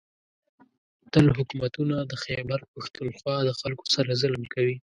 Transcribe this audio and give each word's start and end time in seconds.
تل 1.11 1.25
حکومتونه 1.37 1.95
د 2.11 2.13
خېبر 2.23 2.59
پښتونخوا 2.73 3.35
د 3.43 3.49
خلکو 3.59 3.85
سره 3.95 4.17
ظلم 4.21 4.43
کوي 4.53 4.75